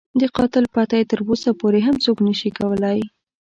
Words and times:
د 0.19 0.21
قاتل 0.35 0.65
پته 0.73 0.95
یې 0.99 1.05
تر 1.11 1.19
اوسه 1.27 1.49
پورې 1.59 1.79
هم 1.87 1.95
څوک 2.03 2.17
نه 2.27 2.33
شي 2.39 2.49
کولای. 2.59 2.99